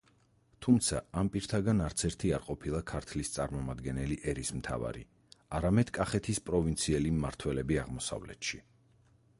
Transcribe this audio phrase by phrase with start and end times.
[0.65, 5.05] თუმცა, ამ პირთაგან არცერთი არ ყოფილა ქართლის წარმომადგენელი ერისმთავარი,
[5.59, 8.67] არამედ კახეთის პროვინციელი მმართველები აღმოსავლეთში.